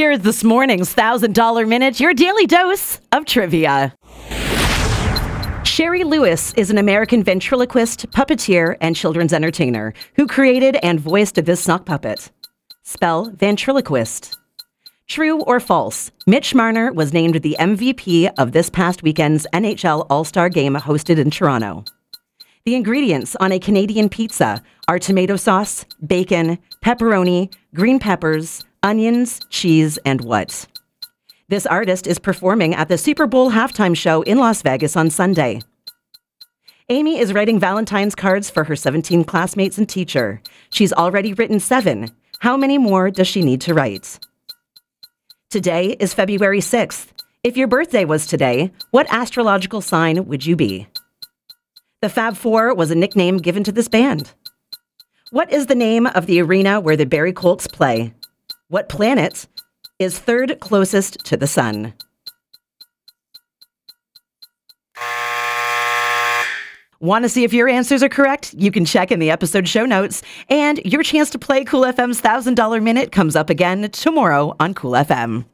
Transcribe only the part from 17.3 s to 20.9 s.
the MVP of this past weekend's NHL All Star game